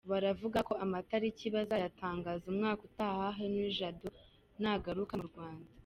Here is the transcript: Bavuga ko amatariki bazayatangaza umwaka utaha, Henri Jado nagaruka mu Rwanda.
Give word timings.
Bavuga 0.09 0.59
ko 0.67 0.73
amatariki 0.85 1.45
bazayatangaza 1.55 2.43
umwaka 2.53 2.81
utaha, 2.89 3.25
Henri 3.39 3.69
Jado 3.79 4.07
nagaruka 4.61 5.13
mu 5.21 5.27
Rwanda. 5.31 5.69